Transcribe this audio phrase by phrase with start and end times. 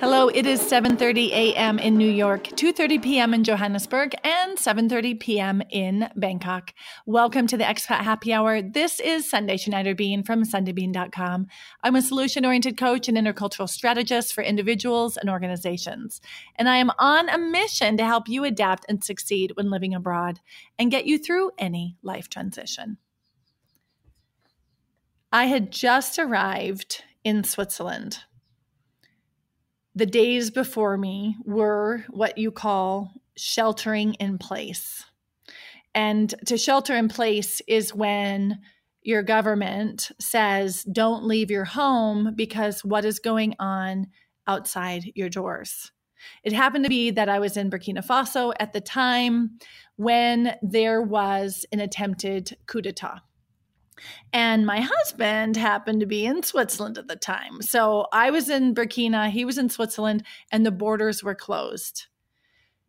[0.00, 1.80] Hello, it is 7:30 a.m.
[1.80, 3.34] in New York, 2:30 p.m.
[3.34, 5.60] in Johannesburg, and 7:30 p.m.
[5.70, 6.72] in Bangkok.
[7.04, 8.62] Welcome to the Expat Happy Hour.
[8.62, 11.48] This is Sunday Schneider Bean from sundaybean.com.
[11.82, 16.20] I'm a solution-oriented coach and intercultural strategist for individuals and organizations,
[16.54, 20.38] and I am on a mission to help you adapt and succeed when living abroad
[20.78, 22.98] and get you through any life transition.
[25.32, 28.20] I had just arrived in Switzerland
[29.98, 35.04] the days before me were what you call sheltering in place.
[35.92, 38.60] And to shelter in place is when
[39.02, 44.06] your government says, don't leave your home because what is going on
[44.46, 45.90] outside your doors.
[46.44, 49.58] It happened to be that I was in Burkina Faso at the time
[49.96, 53.18] when there was an attempted coup d'etat.
[54.32, 57.62] And my husband happened to be in Switzerland at the time.
[57.62, 62.06] So I was in Burkina, he was in Switzerland, and the borders were closed.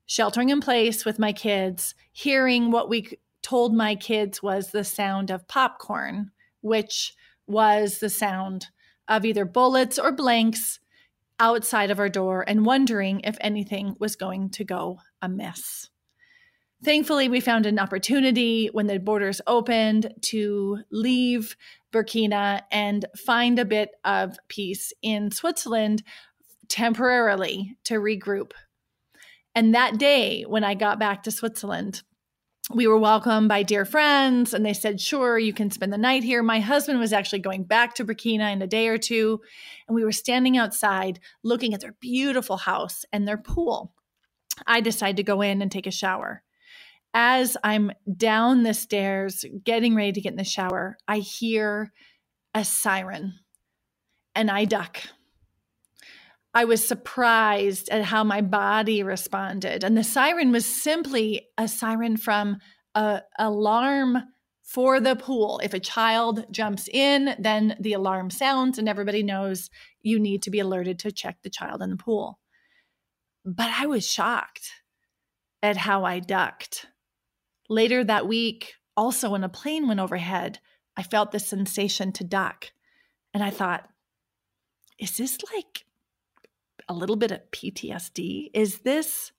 [0.05, 5.29] Sheltering in place with my kids, hearing what we told my kids was the sound
[5.29, 7.13] of popcorn, which
[7.47, 8.67] was the sound
[9.07, 10.79] of either bullets or blanks
[11.39, 15.89] outside of our door, and wondering if anything was going to go amiss.
[16.83, 21.57] Thankfully, we found an opportunity when the borders opened to leave
[21.91, 26.03] Burkina and find a bit of peace in Switzerland
[26.69, 28.51] temporarily to regroup.
[29.53, 32.03] And that day, when I got back to Switzerland,
[32.73, 36.23] we were welcomed by dear friends and they said, Sure, you can spend the night
[36.23, 36.43] here.
[36.43, 39.41] My husband was actually going back to Burkina in a day or two.
[39.87, 43.91] And we were standing outside looking at their beautiful house and their pool.
[44.67, 46.43] I decided to go in and take a shower
[47.13, 51.91] as I'm down the stairs getting ready to get in the shower, I hear
[52.53, 53.33] a siren
[54.35, 55.01] and I duck.
[56.53, 59.83] I was surprised at how my body responded.
[59.83, 62.57] And the siren was simply a siren from
[62.95, 64.23] a alarm
[64.63, 65.59] for the pool.
[65.63, 69.69] If a child jumps in, then the alarm sounds and everybody knows
[70.01, 72.39] you need to be alerted to check the child in the pool.
[73.45, 74.71] But I was shocked
[75.61, 76.87] at how I ducked.
[77.69, 80.59] Later that week, also when a plane went overhead,
[80.97, 82.71] I felt the sensation to duck.
[83.33, 83.87] And I thought,
[84.97, 85.85] is this like
[86.89, 88.49] a little bit of PTSD?
[88.53, 89.31] Is this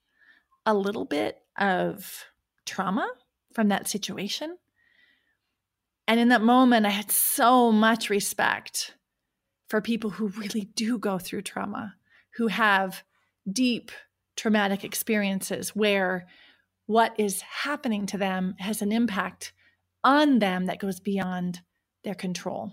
[0.65, 2.25] a little bit of
[2.65, 3.11] trauma
[3.53, 4.57] from that situation?
[6.07, 8.95] And in that moment, I had so much respect
[9.69, 11.95] for people who really do go through trauma,
[12.37, 13.03] who have
[13.51, 13.91] deep
[14.37, 16.27] traumatic experiences where
[16.91, 19.53] what is happening to them has an impact
[20.03, 21.61] on them that goes beyond
[22.03, 22.73] their control.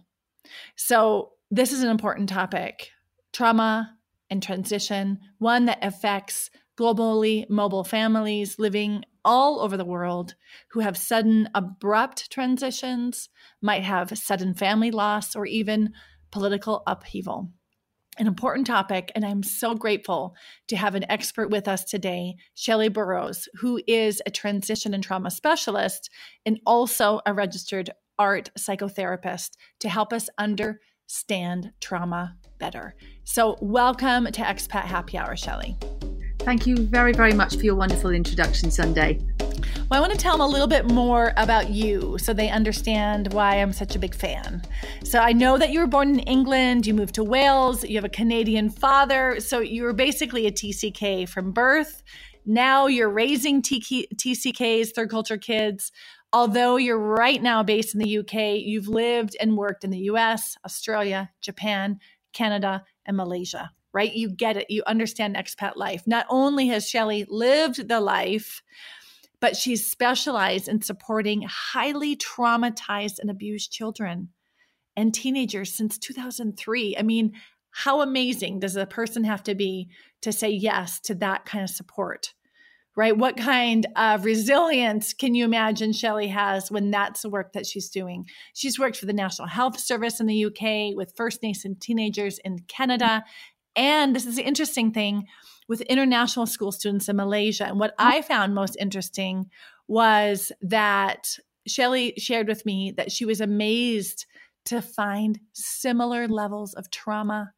[0.76, 2.90] So, this is an important topic
[3.32, 3.96] trauma
[4.32, 10.34] and transition, one that affects globally mobile families living all over the world
[10.72, 13.30] who have sudden, abrupt transitions,
[13.62, 15.94] might have sudden family loss, or even
[16.32, 17.52] political upheaval
[18.20, 20.36] an important topic, and I'm so grateful
[20.68, 25.32] to have an expert with us today, Shellee Burroughs, who is a transition and trauma
[25.32, 26.10] specialist
[26.46, 32.96] and also a registered art psychotherapist to help us understand trauma better.
[33.24, 36.07] So, welcome to Expat Happy Hour, Shellee.
[36.48, 39.20] Thank you very, very much for your wonderful introduction, Sunday.
[39.92, 43.34] Well, I want to tell them a little bit more about you so they understand
[43.34, 44.62] why I'm such a big fan.
[45.04, 48.06] So, I know that you were born in England, you moved to Wales, you have
[48.06, 49.42] a Canadian father.
[49.42, 52.02] So, you were basically a TCK from birth.
[52.46, 55.92] Now you're raising TCKs, third culture kids.
[56.32, 60.56] Although you're right now based in the UK, you've lived and worked in the US,
[60.64, 62.00] Australia, Japan,
[62.32, 64.14] Canada, and Malaysia, right?
[64.14, 64.70] You get it.
[64.70, 66.04] You understand expat life.
[66.06, 68.62] Not only has Shellee lived the life,
[69.42, 74.30] but she's specialized in supporting highly traumatized and abused children
[74.96, 76.96] and teenagers since 2003.
[76.96, 77.34] I mean,
[77.72, 79.90] how amazing does a person have to be
[80.22, 82.36] to say yes to that kind of support?
[82.96, 83.18] Right?
[83.18, 87.90] What kind of resilience can you imagine Shellee has when that's the work that she's
[87.90, 88.26] doing?
[88.54, 92.60] She's worked for the National Health Service in the UK with First Nation teenagers in
[92.68, 93.24] Canada.
[93.78, 95.28] And this is the interesting thing
[95.70, 97.66] with international school students in Malaysia.
[97.66, 98.06] And what oh.
[98.06, 99.50] I found most interesting
[99.88, 101.38] was that
[101.70, 104.26] Shellee shared with me that she was amazed
[104.66, 107.54] to find similar levels of trauma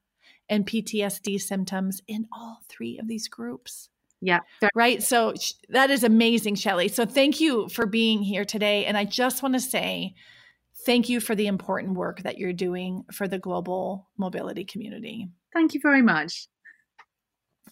[0.50, 3.90] and PTSD symptoms in all three of these groups.
[4.22, 4.40] Yeah.
[4.76, 5.02] Right.
[5.02, 5.34] So
[5.70, 6.92] that is amazing, Shellee.
[6.92, 8.86] So thank you for being here today.
[8.86, 10.14] And I just want to say
[10.86, 15.30] thank you for the important work that you're doing for the global mobility community.
[15.54, 16.48] Thank you very much.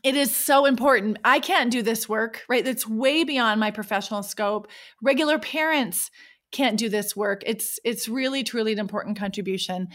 [0.04, 1.18] it is so important.
[1.24, 2.64] I can't do this work, right?
[2.64, 4.68] That's way beyond my professional scope.
[5.02, 6.12] Regular parents
[6.52, 7.42] can't do this work.
[7.46, 9.90] It's it's really truly an important contribution.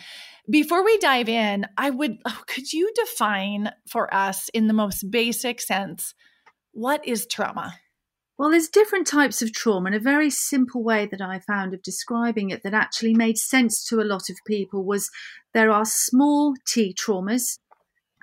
[0.51, 5.11] Before we dive in, I would oh, could you define for us in the most
[5.11, 6.15] basic sense
[6.73, 7.75] what is trauma?
[8.39, 11.83] Well, there's different types of trauma, and a very simple way that I found of
[11.83, 15.11] describing it that actually made sense to a lot of people was
[15.55, 17.59] there are small T traumas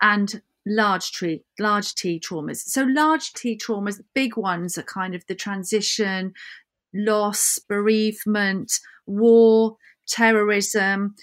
[0.02, 2.58] and large T, large T traumas.
[2.58, 6.34] So large T traumas, big ones are kind of the transition,
[6.94, 11.16] loss, bereavement, war, terrorism,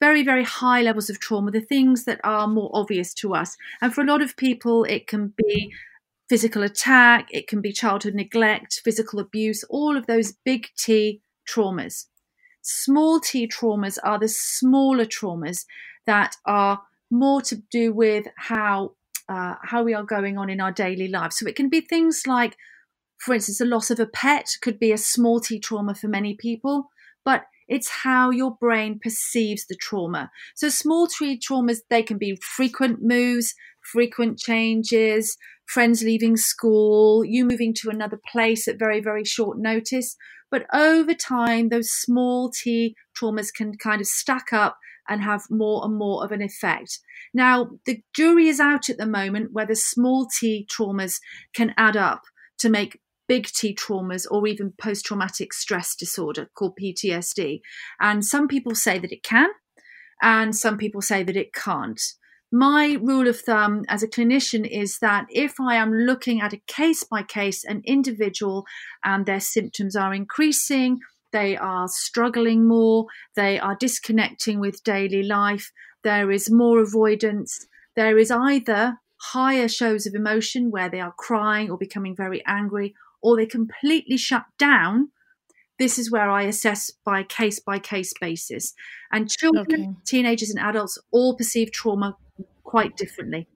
[0.00, 3.56] very, very high levels of trauma, the things that are more obvious to us.
[3.80, 5.72] And for a lot of people, it can be
[6.28, 12.06] physical attack, it can be childhood neglect, physical abuse, all of those big T traumas.
[12.62, 15.66] Small t traumas are the smaller traumas
[16.06, 16.82] that are
[17.14, 18.92] more to do with how
[19.28, 21.38] uh, how we are going on in our daily lives.
[21.38, 22.56] So it can be things like,
[23.18, 26.34] for instance, the loss of a pet could be a small t trauma for many
[26.34, 26.90] people,
[27.24, 30.30] but it's how your brain perceives the trauma.
[30.54, 37.46] So small t traumas they can be frequent moves, frequent changes, friends leaving school, you
[37.46, 40.16] moving to another place at very very short notice.
[40.50, 44.76] But over time, those small t traumas can kind of stack up
[45.08, 47.00] and have more and more of an effect.
[47.32, 51.20] Now, the jury is out at the moment whether small t traumas
[51.54, 52.22] can add up
[52.58, 57.60] to make big T traumas or even post traumatic stress disorder called PTSD.
[58.00, 59.48] And some people say that it can,
[60.22, 62.00] and some people say that it can't.
[62.52, 66.62] My rule of thumb as a clinician is that if I am looking at a
[66.68, 68.64] case by case, an individual,
[69.04, 71.00] and their symptoms are increasing,
[71.34, 75.72] they are struggling more, they are disconnecting with daily life,
[76.04, 77.66] there is more avoidance,
[77.96, 79.00] there is either
[79.32, 84.16] higher shows of emotion where they are crying or becoming very angry, or they completely
[84.16, 85.08] shut down.
[85.76, 88.72] This is where I assess by case by case basis.
[89.10, 89.88] And children, okay.
[90.06, 92.16] teenagers, and adults all perceive trauma
[92.62, 93.48] quite differently.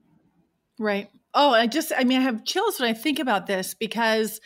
[0.80, 1.08] Right.
[1.32, 4.40] Oh, I just, I mean, I have chills when I think about this because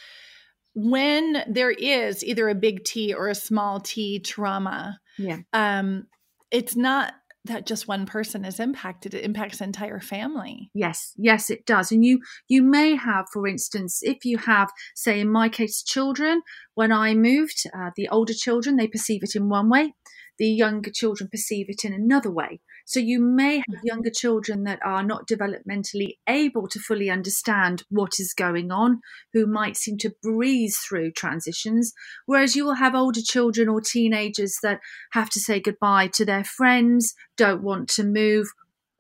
[0.74, 6.06] when there is either a big T or a small T trauma, yeah, um,
[6.50, 7.14] it's not
[7.44, 9.14] that just one person is impacted.
[9.14, 10.70] It impacts the entire family.
[10.74, 11.90] Yes yes it does.
[11.90, 16.42] And you you may have for instance if you have say in my case children
[16.74, 19.94] when i moved uh, the older children they perceive it in one way.
[20.38, 24.80] The younger children perceive it in another way so you may have younger children that
[24.84, 29.00] are not developmentally able to fully understand what is going on,
[29.32, 31.92] who might seem to breeze through transitions,
[32.26, 34.80] whereas you will have older children or teenagers that
[35.12, 38.48] have to say goodbye to their friends, don't want to move,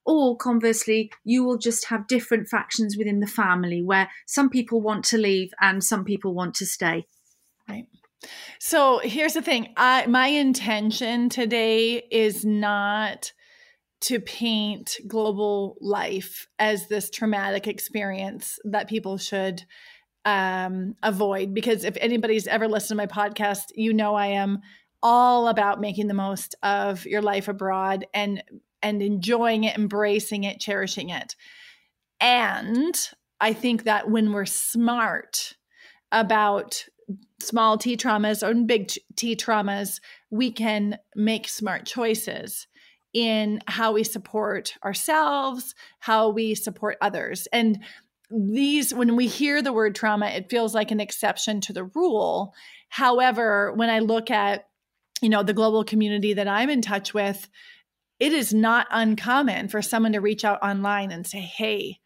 [0.04, 5.04] or conversely, you will just have different factions within the family where some people want
[5.04, 7.06] to leave and some people want to stay.
[7.68, 7.86] Right.
[8.58, 9.72] So here's the thing.
[9.76, 13.32] I my intention today is not
[14.02, 19.64] to paint global life as this traumatic experience that people should
[20.24, 21.54] um, avoid.
[21.54, 24.60] Because if anybody's ever listened to my podcast, you know I am
[25.02, 28.42] all about making the most of your life abroad and
[28.84, 31.36] and enjoying it, embracing it, cherishing it.
[32.20, 32.94] And
[33.40, 35.54] I think that when we're smart
[36.10, 36.84] about
[37.40, 42.66] small T traumas or big T traumas, we can make smart choices
[43.12, 47.46] in how we support ourselves, how we support others.
[47.52, 47.82] And
[48.30, 52.54] these, when we hear the word trauma, it feels like an exception to the rule.
[52.88, 54.68] However, when I look at,
[55.20, 57.48] you know, the global community that I'm in touch with,
[58.18, 61.98] it is not uncommon for someone to reach out online and say, hey,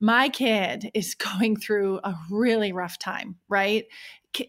[0.00, 3.86] my kid is going through a really rough time, right?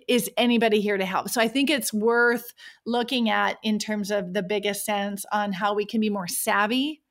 [0.07, 1.29] Is anybody here to help?
[1.29, 2.53] So I think it's worth
[2.85, 7.01] looking at in terms of the biggest sense on how we can be more savvy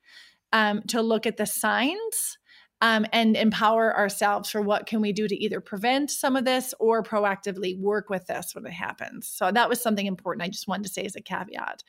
[0.51, 2.37] um, to look at the signs
[2.81, 6.73] um, and empower ourselves for what can we do to either prevent some of this
[6.79, 9.27] or proactively work with this when it happens.
[9.27, 10.43] So that was something important.
[10.43, 11.83] I just wanted to say as a caveat.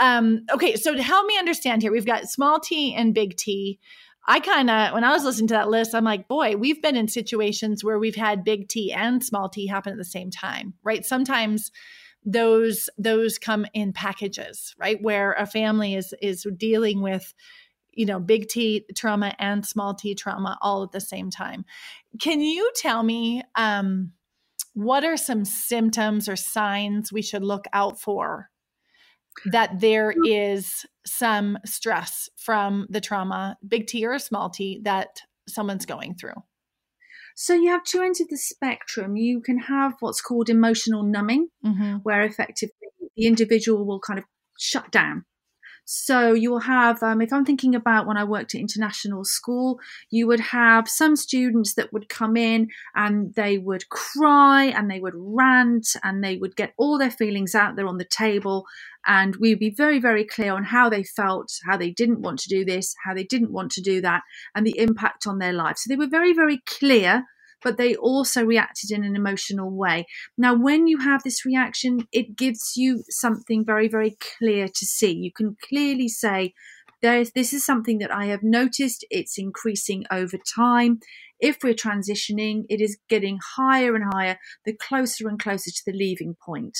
[0.00, 3.80] Um, okay, so to help me understand here, we've got small t and big T.
[4.30, 6.96] I kind of, when I was listening to that list, I'm like, boy, we've been
[6.96, 10.74] in situations where we've had big T and small t happen at the same time,
[10.84, 11.04] right?
[11.04, 11.72] Sometimes
[12.26, 15.02] those those come in packages, right?
[15.02, 17.32] Where a family is is dealing with
[17.92, 21.64] you know big T trauma and small T trauma all at the same time.
[22.20, 24.12] Can you tell me um,
[24.74, 28.50] what are some symptoms or signs we should look out for
[29.46, 35.86] that there is some stress from the trauma, big T or small t, that someone's
[35.86, 36.34] going through?
[37.34, 39.16] So you have two ends of the spectrum.
[39.16, 41.96] You can have what's called emotional numbing, Mm-hmm.
[42.02, 42.74] where effectively
[43.16, 44.24] the individual will kind of
[44.58, 45.24] shut down.
[45.90, 49.78] So you will have, um, if I'm thinking about when I worked at international school,
[50.10, 55.00] you would have some students that would come in and they would cry and they
[55.00, 58.66] would rant and they would get all their feelings out there on the table.
[59.08, 62.38] And we would be very, very clear on how they felt, how they didn't want
[62.40, 64.22] to do this, how they didn't want to do that,
[64.54, 65.78] and the impact on their life.
[65.78, 67.24] So they were very, very clear
[67.62, 70.06] but they also reacted in an emotional way.
[70.36, 75.12] Now, when you have this reaction, it gives you something very, very clear to see.
[75.12, 76.54] You can clearly say,
[77.02, 81.00] there's, this is something that I have noticed, it's increasing over time.
[81.40, 85.92] If we're transitioning, it is getting higher and higher, the closer and closer to the
[85.92, 86.78] leaving point.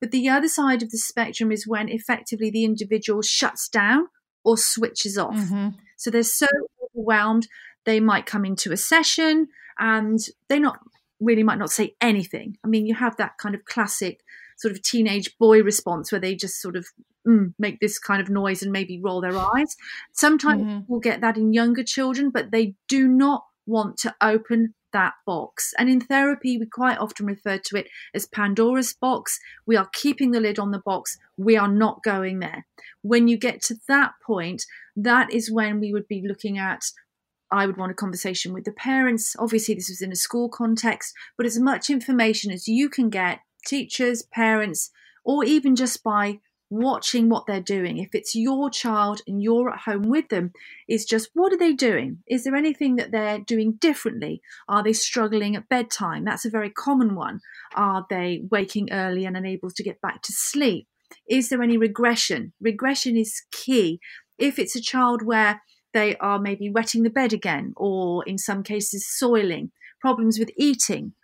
[0.00, 4.08] But the other side of the spectrum is when effectively the individual shuts down
[4.44, 5.36] or switches off.
[5.36, 5.68] Mm-hmm.
[5.96, 6.46] So they're so
[6.84, 7.48] overwhelmed,
[7.84, 10.18] they might come into a session and
[10.48, 10.78] they not
[11.20, 12.56] really might not say anything.
[12.64, 14.20] I mean, you have that kind of classic
[14.56, 16.86] sort of teenage boy response where they just sort of
[17.26, 19.76] mm, make this kind of noise and maybe roll their eyes.
[20.12, 20.84] Sometimes Mhm.
[20.88, 25.74] we'll get that in younger children, but they do not want to open that box.
[25.78, 29.38] And in therapy, we quite often refer to it as Pandora's box.
[29.66, 31.18] We are keeping the lid on the box.
[31.36, 32.66] We are not going there.
[33.02, 34.64] When you get to that point,
[34.96, 36.84] that is when we would be looking at
[37.50, 39.34] I would want a conversation with the parents.
[39.38, 43.40] Obviously, this was in a school context, but as much information as you can get,
[43.66, 44.90] teachers, parents,
[45.24, 46.40] or even just by
[46.70, 47.98] watching what they're doing.
[47.98, 50.52] If it's your child and you're at home with them,
[50.88, 52.18] is just what are they doing?
[52.26, 54.42] Is there anything that they're doing differently?
[54.68, 56.24] Are they struggling at bedtime?
[56.24, 57.40] That's a very common one.
[57.74, 60.88] Are they waking early and unable to get back to sleep?
[61.28, 62.52] Is there any regression?
[62.60, 64.00] Regression is key.
[64.38, 65.62] If it's a child where
[65.94, 71.14] they are maybe wetting the bed again, or in some cases, soiling, problems with eating.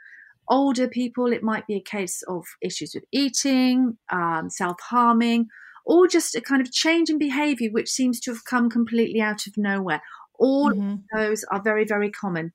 [0.48, 5.48] Older people, it might be a case of issues with eating, um, self harming,
[5.86, 9.46] or just a kind of change in behavior which seems to have come completely out
[9.46, 10.02] of nowhere.
[10.38, 11.08] All Mhm.
[11.12, 12.52] of those are very, very common.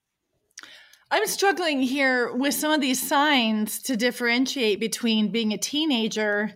[1.11, 6.53] I'm struggling here with some of these signs to differentiate between being a teenager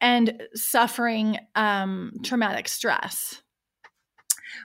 [0.00, 3.41] and suffering um, traumatic stress.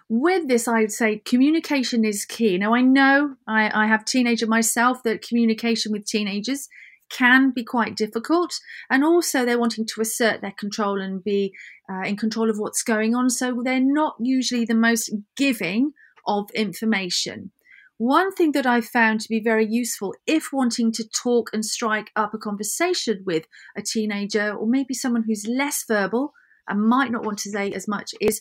[0.09, 2.57] With this, I would say communication is key.
[2.57, 6.69] Now, I know I, I have teenager myself that communication with teenagers
[7.09, 11.53] can be quite difficult, and also they're wanting to assert their control and be
[11.89, 13.29] uh, in control of what's going on.
[13.29, 15.93] So they're not usually the most giving
[16.25, 17.51] of information.
[17.97, 22.11] One thing that I've found to be very useful if wanting to talk and strike
[22.15, 26.33] up a conversation with a teenager or maybe someone who's less verbal
[26.67, 28.39] and might not want to say as much is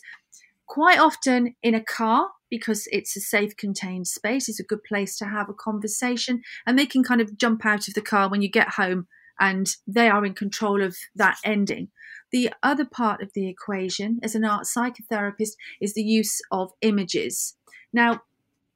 [0.67, 5.17] quite often in a car because it's a safe contained space it's a good place
[5.17, 8.41] to have a conversation and they can kind of jump out of the car when
[8.41, 9.07] you get home
[9.39, 11.89] and they are in control of that ending.
[12.31, 17.55] The other part of the equation as an art psychotherapist is the use of images.
[17.93, 18.21] Now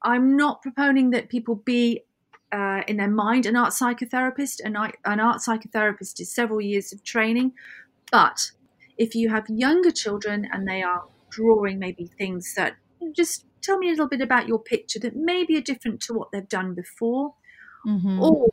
[0.04, 2.02] i'm not proponing that people be
[2.50, 4.60] uh, in their mind an art psychotherapist.
[4.64, 7.52] An, an art psychotherapist is several years of training
[8.10, 8.50] but
[8.98, 12.74] if you have younger children and they are drawing maybe things that
[13.16, 16.28] just tell me a little bit about your picture that maybe are different to what
[16.32, 17.34] they've done before
[17.86, 18.18] Mhm.
[18.22, 18.48] or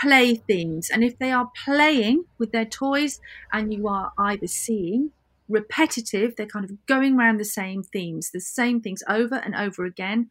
[0.00, 3.18] play themes and if they are playing with their toys
[3.52, 5.10] and you are either seeing
[5.48, 9.84] repetitive they're kind of going around the same themes the same things over and over
[9.84, 10.28] again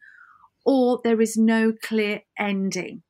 [0.66, 3.02] or there is no clear ending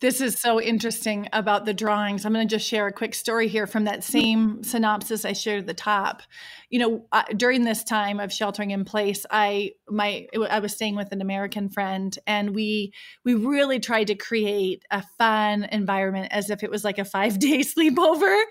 [0.00, 2.26] This is so interesting about the drawings.
[2.26, 5.60] I'm going to just share a quick story here from that same synopsis I shared
[5.60, 6.22] at the top.
[6.68, 10.96] You know, uh, during this time of sheltering in place, I my I was staying
[10.96, 12.92] with an American friend, and we
[13.24, 17.38] we really tried to create a fun environment as if it was like a five
[17.38, 18.42] day sleepover,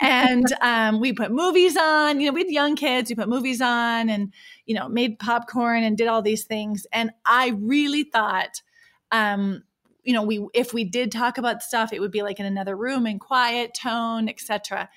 [0.00, 2.20] and um, we put movies on.
[2.20, 3.10] You know, we had young kids.
[3.10, 4.32] We put movies on, and
[4.64, 6.86] you know, made popcorn and did all these things.
[6.90, 8.62] And I really thought.
[9.12, 9.62] Um,
[10.06, 12.76] you know we if we did talk about stuff it would be like in another
[12.76, 14.88] room in quiet tone etc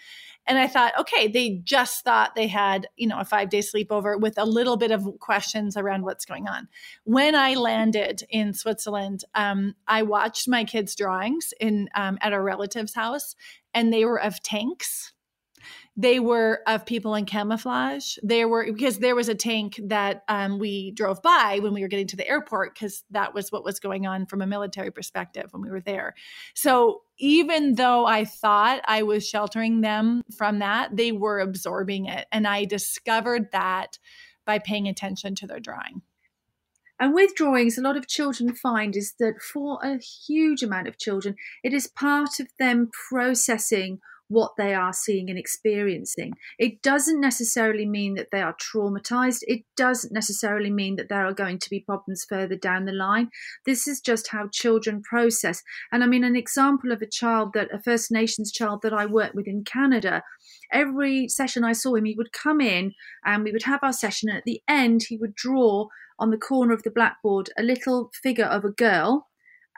[0.46, 4.20] and i thought okay they just thought they had you know a five day sleepover
[4.20, 6.68] with a little bit of questions around what's going on.
[7.04, 12.42] When i landed in switzerland um, i watched my kids drawings in um, at a
[12.42, 13.36] relative's house
[13.74, 15.14] and they were of tanks
[16.00, 18.16] they were of people in camouflage.
[18.24, 21.90] There were because there was a tank that um, we drove by when we were
[21.90, 25.48] getting to the airport because that was what was going on from a military perspective
[25.52, 26.16] when we were there.
[26.56, 32.28] So even though I thought I was sheltering them from that, they were absorbing it,
[32.32, 34.00] and I discovered that
[34.46, 36.02] by paying attention to their drawing.
[36.98, 40.98] And with drawings, a lot of children find is that for a huge amount of
[40.98, 46.34] children, it is part of them processing what they are seeing and experiencing.
[46.58, 49.40] It doesn't necessarily mean that they are traumatized.
[49.42, 53.30] It doesn't necessarily mean that there are going to be problems further down the line.
[53.66, 55.64] This is just how children process.
[55.92, 59.08] And I mean, an example of a child that, a First Nations child that I
[59.08, 60.22] worked with in Canada,
[60.72, 62.94] every session I saw him, he would come in
[63.26, 64.30] and we would have our session.
[64.30, 65.88] And at the end, he would draw
[66.20, 69.28] on the corner of the blackboard a little figure of a girl.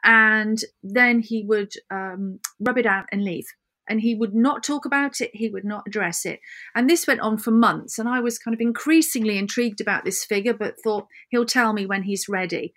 [0.04, 3.46] And then he would um, rub it out and leave
[3.92, 6.40] and he would not talk about it, he would not address it.
[6.74, 10.24] And this went on for months, and I was kind of increasingly intrigued about this
[10.24, 12.74] figure, but thought he'll tell me when he's ready.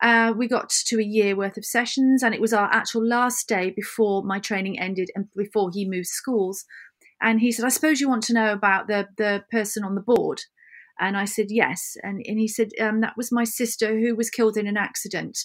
[0.00, 3.48] Uh, we got to a year worth of sessions, and it was our actual last
[3.48, 6.64] day before my training ended and before he moved schools.
[7.20, 10.00] And he said, I suppose you want to know about the, the person on the
[10.00, 10.42] board.
[11.00, 11.96] And I said, yes.
[12.04, 15.38] And, and he said, um, that was my sister who was killed in an accident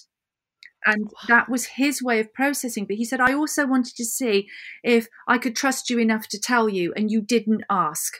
[0.84, 4.48] and that was his way of processing but he said i also wanted to see
[4.82, 8.18] if i could trust you enough to tell you and you didn't ask.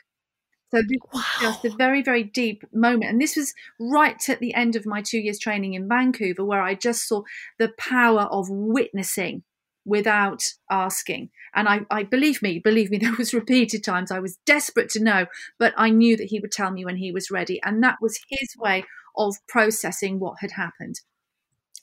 [0.71, 1.23] So this wow.
[1.23, 4.85] was just a very very deep moment and this was right at the end of
[4.85, 7.23] my two years training in vancouver where i just saw
[7.59, 9.45] the power of witnessing
[9.87, 11.31] without asking.
[11.55, 14.11] And I, I believe me believe me there was repeated times.
[14.11, 15.27] I was desperate to know
[15.59, 18.21] but i knew that he would tell me when he was ready and that was
[18.29, 18.85] his way
[19.17, 21.01] of processing what had happened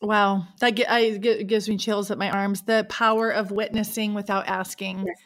[0.02, 2.64] Wow, that I, gives me chills at my arms.
[2.64, 5.06] The power of witnessing without asking.
[5.08, 5.18] Yes.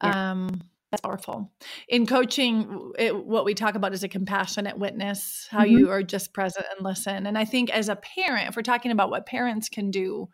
[0.00, 1.50] Um, that's powerful.
[1.88, 5.78] In coaching, it, what we talk about is a compassionate witness, how mm-hmm.
[5.78, 7.26] you are just present and listen.
[7.26, 10.28] And I think as a parent, if we're talking about what parents can do,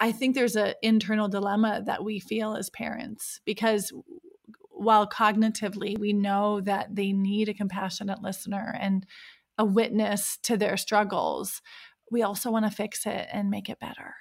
[0.00, 3.92] I think there's an internal dilemma that we feel as parents because
[4.68, 9.06] while cognitively we know that they need a compassionate listener and
[9.58, 11.62] a witness to their struggles,
[12.12, 14.14] we also want to fix it and make it better.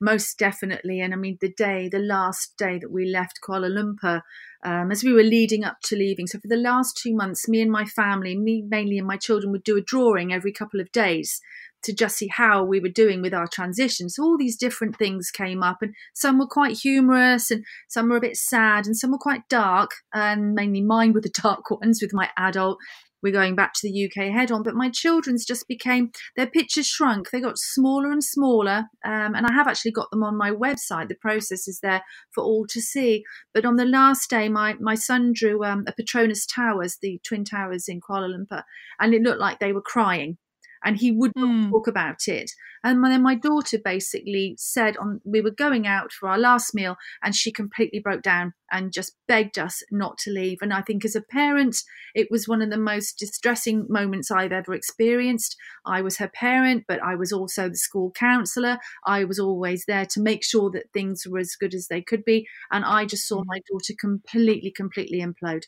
[0.00, 1.00] Most definitely.
[1.00, 4.22] And I mean, the day, the last day that we left Kuala Lumpur,
[4.64, 6.26] um, as we were leading up to leaving.
[6.26, 9.52] So, for the last two months, me and my family, me mainly and my children,
[9.52, 11.40] would do a drawing every couple of days
[11.84, 14.08] to just see how we were doing with our transition.
[14.08, 18.16] So, all these different things came up, and some were quite humorous, and some were
[18.16, 19.92] a bit sad, and some were quite dark.
[20.12, 22.78] And mainly mine were the dark ones with my adult
[23.22, 24.62] we're going back to the UK head on.
[24.62, 27.30] But my children's just became, their pictures shrunk.
[27.30, 28.86] They got smaller and smaller.
[29.04, 31.08] Um, and I have actually got them on my website.
[31.08, 32.02] The process is there
[32.34, 33.24] for all to see.
[33.54, 37.44] But on the last day, my, my son drew um, a Petronas Towers, the Twin
[37.44, 38.62] Towers in Kuala Lumpur,
[39.00, 40.38] and it looked like they were crying
[40.84, 41.70] and he would not mm.
[41.70, 42.50] talk about it.
[42.84, 46.96] And then my daughter basically said on we were going out for our last meal
[47.22, 50.58] and she completely broke down and just begged us not to leave.
[50.62, 51.76] And I think as a parent,
[52.14, 55.56] it was one of the most distressing moments I've ever experienced.
[55.84, 58.78] I was her parent, but I was also the school counselor.
[59.06, 62.24] I was always there to make sure that things were as good as they could
[62.24, 62.48] be.
[62.70, 63.48] And I just saw hmm.
[63.48, 65.64] my daughter completely, completely implode.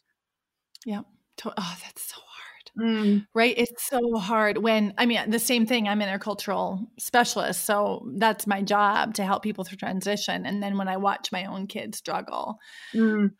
[0.84, 1.02] Yeah.
[1.44, 2.20] Oh, that's so
[2.78, 3.26] Mm.
[3.34, 3.54] Right.
[3.56, 7.64] It's so hard when, I mean, the same thing, I'm an intercultural specialist.
[7.64, 10.44] So that's my job to help people through transition.
[10.46, 12.58] And then when I watch my own kids struggle,
[12.94, 13.30] mm.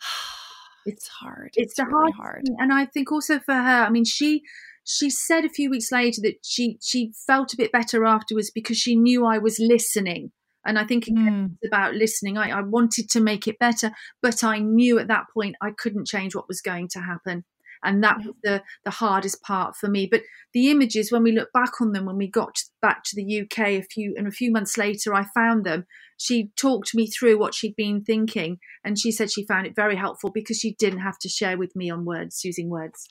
[0.87, 1.51] it's hard.
[1.55, 2.45] It's, it's really hard.
[2.59, 4.43] And I think also for her, I mean, she,
[4.85, 8.77] she said a few weeks later that she she felt a bit better afterwards because
[8.77, 10.31] she knew I was listening.
[10.67, 11.51] And I think mm.
[11.61, 12.39] it's about listening.
[12.39, 13.93] I, I wanted to make it better,
[14.23, 17.45] but I knew at that point I couldn't change what was going to happen
[17.85, 21.53] and that was the the hardest part for me but the images when we look
[21.53, 24.51] back on them when we got back to the uk a few and a few
[24.51, 25.85] months later i found them
[26.17, 29.97] she talked me through what she'd been thinking and she said she found it very
[29.97, 33.09] helpful because she didn't have to share with me on words using words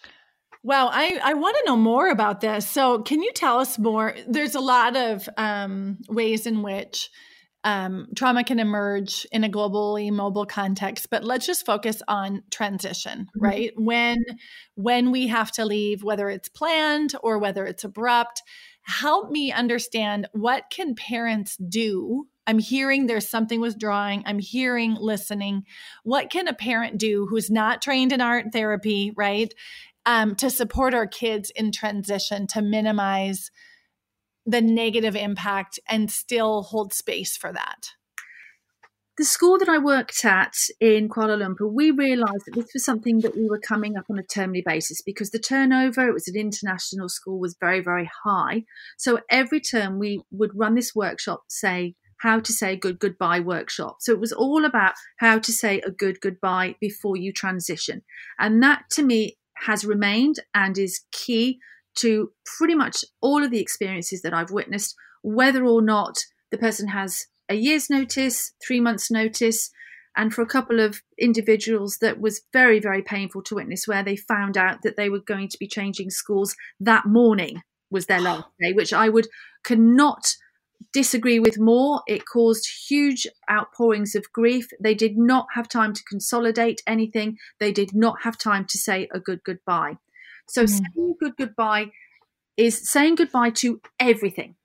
[0.66, 2.70] Wow, I, I want to know more about this.
[2.70, 4.16] So, can you tell us more?
[4.26, 7.10] There's a lot of um, ways in which
[7.64, 13.22] um, trauma can emerge in a globally mobile context but let's just focus on transition
[13.22, 13.46] mm-hmm.
[13.46, 13.72] right?
[13.76, 14.24] When
[14.76, 18.42] when we have to leave whether it's planned or whether it's abrupt
[18.84, 22.28] help me understand what can parents do?
[22.46, 24.24] I'm hearing there's something withdrawing.
[24.26, 25.64] I'm hearing listening.
[26.04, 29.54] What can a parent do who's not trained in art therapy right
[30.06, 33.50] um, to support our kids in transition to minimize
[34.46, 37.90] the negative impact and still hold space for that?
[39.16, 43.20] The school that I worked at in Kuala Lumpur, we realised that this was something
[43.20, 46.36] that we were coming up on a termly basis because the turnover, it was an
[46.36, 48.64] international school, was very, very high.
[48.98, 53.40] So every term we would run this workshop, say, how to say a good goodbye
[53.40, 53.98] workshop.
[54.00, 58.02] So it was all about how to say a good goodbye before you transition.
[58.40, 61.60] And that to me has remained and is key
[61.96, 66.18] to pretty much all of the experiences that I've witnessed, whether or not
[66.52, 69.70] the person has a year's notice, three months' notice,
[70.16, 74.16] and for a couple of individuals that was very very painful to witness where they
[74.16, 78.46] found out that they were going to be changing schools that morning was their last
[78.62, 79.28] day which i would
[79.64, 80.36] cannot
[80.92, 82.02] disagree with more.
[82.08, 84.68] It caused huge outpourings of grief.
[84.80, 87.38] They did not have time to consolidate anything.
[87.60, 89.98] They did not have time to say a good goodbye
[90.48, 90.70] so mm.
[90.70, 91.88] saying good goodbye
[92.58, 94.56] is saying goodbye to everything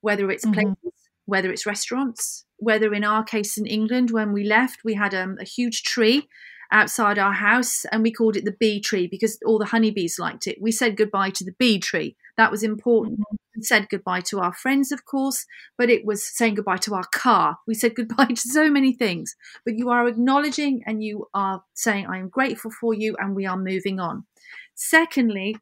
[0.00, 0.54] whether it's mm-hmm.
[0.54, 5.14] places whether it's restaurants whether in our case in England, when we left, we had
[5.14, 6.28] um, a huge tree
[6.72, 10.46] outside our house and we called it the bee tree because all the honeybees liked
[10.48, 10.58] it.
[10.60, 12.16] We said goodbye to the bee tree.
[12.36, 13.20] That was important.
[13.20, 13.36] Mm-hmm.
[13.56, 15.46] We said goodbye to our friends, of course,
[15.78, 17.58] but it was saying goodbye to our car.
[17.66, 22.06] We said goodbye to so many things, but you are acknowledging and you are saying,
[22.06, 24.24] I am grateful for you and we are moving on.
[24.76, 25.56] Secondly,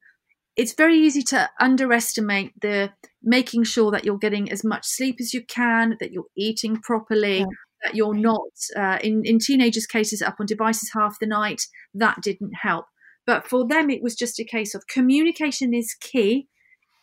[0.57, 5.33] it's very easy to underestimate the making sure that you're getting as much sleep as
[5.33, 7.46] you can, that you're eating properly, yeah.
[7.85, 11.62] that you're not uh, in in teenagers' cases up on devices half the night.
[11.94, 12.87] That didn't help.
[13.27, 16.48] But for them, it was just a case of communication is key.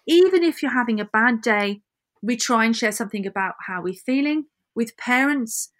[0.08, 1.82] Even if you're having a bad day,
[2.22, 4.46] we try and share something about how we're feeling
[4.76, 5.72] with parents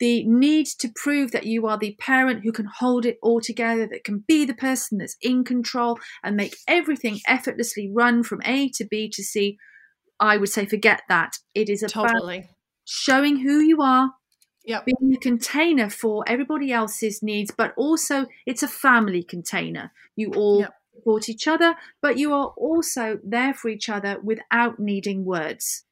[0.00, 3.86] the need to prove that you are the parent who can hold it all together,
[3.86, 8.68] that can be the person that's in control and make everything effortlessly run from A
[8.70, 9.58] to B to C.
[10.20, 11.38] I would say forget that.
[11.54, 12.48] It is about totally.
[12.84, 14.12] showing who you are,
[14.64, 14.84] yep.
[14.84, 19.92] being a container for everybody else's needs, but also it's a family container.
[20.16, 20.74] You all yep.
[20.94, 25.84] support each other, but you are also there for each other without needing words.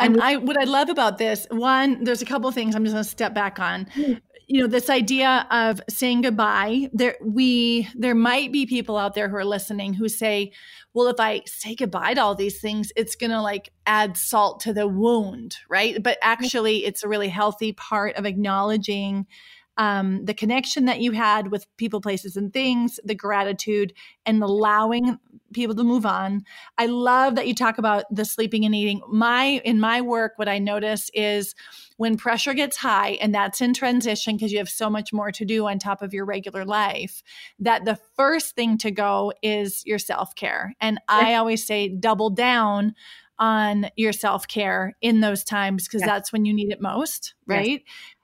[0.00, 2.94] And I what I love about this, one, there's a couple of things I'm just
[2.94, 3.86] going to step back on.
[3.96, 4.20] Mm.
[4.46, 6.90] You know, this idea of saying goodbye.
[6.92, 10.52] There we there might be people out there who are listening who say,
[10.92, 14.60] well, if I say goodbye to all these things, it's going to like add salt
[14.60, 16.02] to the wound, right?
[16.02, 19.26] But actually, it's a really healthy part of acknowledging
[19.76, 23.94] um, the connection that you had with people, places, and things, the gratitude,
[24.26, 25.18] and allowing
[25.52, 26.44] people to move on.
[26.78, 29.00] I love that you talk about the sleeping and eating.
[29.08, 31.54] My in my work, what I notice is
[31.96, 35.44] when pressure gets high, and that's in transition because you have so much more to
[35.44, 37.22] do on top of your regular life,
[37.58, 40.74] that the first thing to go is your self care.
[40.80, 42.94] And I always say double down
[43.38, 46.08] on your self care in those times because yes.
[46.08, 47.68] that's when you need it most, right?
[47.68, 47.80] Yes.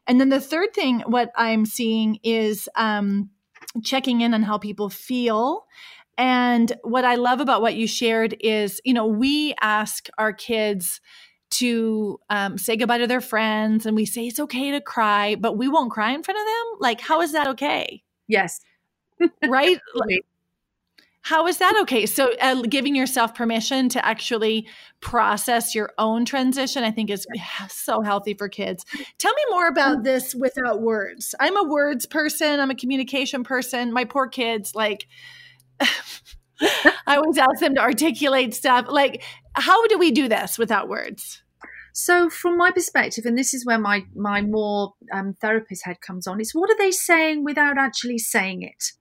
[0.07, 3.31] And then the third thing, what I'm seeing is um,
[3.83, 5.67] checking in on how people feel.
[6.19, 11.01] And what I love about what you shared is, you know, we ask our kids
[11.49, 15.57] to um, say goodbye to their friends and we say it's okay to cry, but
[15.57, 16.81] we won't cry in front of them.
[16.81, 18.03] Like, how is that okay?
[18.29, 18.61] Yes.
[19.47, 19.79] right?
[21.27, 22.07] How is that okay?
[22.07, 24.69] So, uh, giving yourself permission to actually
[25.01, 27.27] process your own transition, I think, is
[27.69, 28.85] so healthy for kids.
[29.19, 31.35] Tell me more about this without words.
[31.41, 33.93] I'm a words person, I'm a communication person.
[33.93, 35.09] My poor kids, like,
[37.07, 38.87] I always ask them to articulate stuff.
[38.89, 39.23] Like,
[39.55, 41.43] how do we do this without words?
[41.93, 46.27] So, from my perspective, and this is where my my more um, therapist head comes
[46.27, 48.93] on, is what are they saying without actually saying it?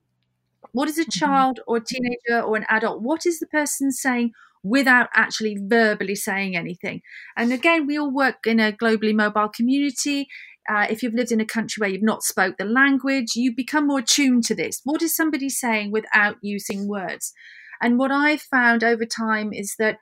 [0.71, 1.19] What is a mm-hmm.
[1.19, 3.01] child or a teenager or an adult?
[3.01, 4.31] What is the person saying
[4.63, 7.01] without actually verbally saying anything?
[7.35, 10.27] And again, we all work in a globally mobile community.
[10.69, 13.87] Uh, if you've lived in a country where you've not spoke the language, you become
[13.87, 14.81] more attuned to this.
[14.83, 17.33] What is somebody saying without using words?
[17.81, 19.97] And what I've found over time is that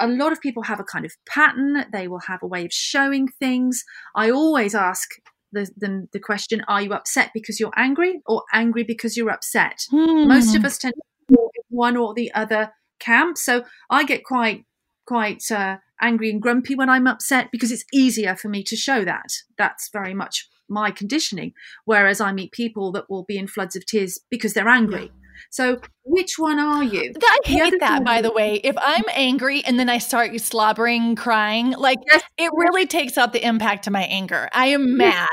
[0.00, 1.84] a lot of people have a kind of pattern.
[1.92, 3.84] They will have a way of showing things.
[4.16, 5.08] I always ask
[5.52, 9.84] the, the, the question are you upset because you're angry or angry because you're upset
[9.90, 10.26] hmm.
[10.26, 10.94] most of us tend
[11.28, 11.36] to
[11.68, 14.64] one or the other camp so i get quite
[15.06, 19.04] quite uh, angry and grumpy when i'm upset because it's easier for me to show
[19.04, 21.52] that that's very much my conditioning
[21.84, 25.22] whereas i meet people that will be in floods of tears because they're angry yeah.
[25.50, 27.12] So, which one are you?
[27.22, 28.56] I hate that, by the way.
[28.56, 32.22] If I'm angry and then I start slobbering, crying, like yes.
[32.38, 34.48] it really takes out the impact of my anger.
[34.52, 35.28] I am mad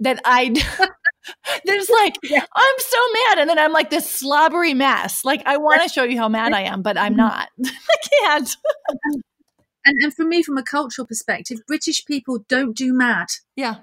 [0.00, 0.54] that I.
[1.64, 2.44] There's like, yeah.
[2.54, 3.38] I'm so mad.
[3.40, 5.24] And then I'm like this slobbery mess.
[5.24, 7.48] Like, I want to show you how mad I am, but I'm not.
[7.64, 8.56] I can't.
[9.84, 13.28] And, and for me, from a cultural perspective, British people don't do mad.
[13.56, 13.76] Yeah.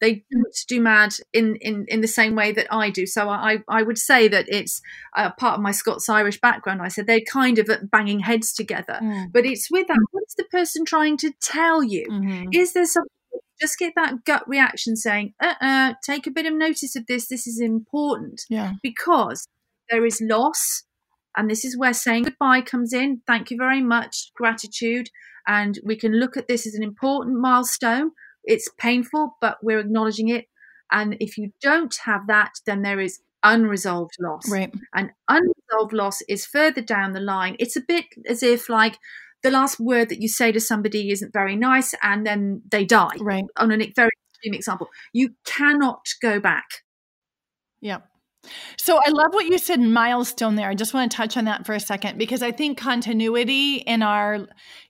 [0.00, 3.06] They don't do mad in, in, in the same way that I do.
[3.06, 4.80] So I, I would say that it's
[5.14, 6.80] uh, part of my Scots Irish background.
[6.80, 9.26] I said they're kind of banging heads together, mm.
[9.30, 9.98] but it's with that.
[10.10, 12.06] What is the person trying to tell you?
[12.10, 12.48] Mm-hmm.
[12.52, 13.10] Is there something?
[13.60, 17.28] Just get that gut reaction saying, uh uh take a bit of notice of this.
[17.28, 18.40] This is important.
[18.48, 18.72] Yeah.
[18.82, 19.46] Because
[19.90, 20.84] there is loss,
[21.36, 23.22] And this is where saying goodbye comes in.
[23.26, 25.10] Thank you very much, gratitude.
[25.46, 28.12] And we can look at this as an important milestone.
[28.44, 30.46] It's painful, but we're acknowledging it.
[30.90, 34.50] And if you don't have that, then there is unresolved loss.
[34.50, 34.74] Right.
[34.94, 37.56] And unresolved loss is further down the line.
[37.58, 38.98] It's a bit as if, like,
[39.42, 43.16] the last word that you say to somebody isn't very nice and then they die.
[43.20, 43.44] Right.
[43.56, 46.66] On a very extreme example, you cannot go back.
[47.80, 47.98] Yeah.
[48.78, 50.68] So I love what you said milestone there.
[50.68, 54.02] I just want to touch on that for a second because I think continuity in
[54.02, 54.46] our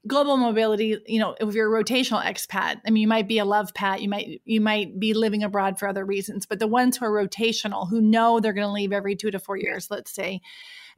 [0.07, 3.45] global mobility, you know, if you're a rotational expat, I mean you might be a
[3.45, 6.97] love pat, you might you might be living abroad for other reasons, but the ones
[6.97, 10.13] who are rotational who know they're going to leave every 2 to 4 years, let's
[10.13, 10.41] say,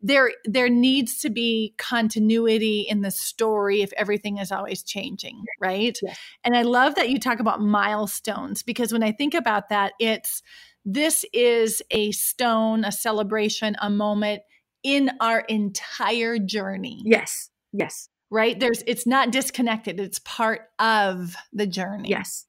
[0.02, 5.98] there there needs to be continuity in the story if everything is always changing, right?
[6.02, 6.18] Yes.
[6.44, 10.42] And I love that you talk about milestones because when I think about that, it's
[10.84, 14.42] this is a stone, a celebration, a moment
[14.82, 17.02] in our entire journey.
[17.04, 17.50] Yes.
[17.72, 18.08] Yes.
[18.30, 18.58] Right?
[18.58, 20.00] There's it's not disconnected.
[20.00, 22.08] It's part of the journey.
[22.08, 22.46] Yes.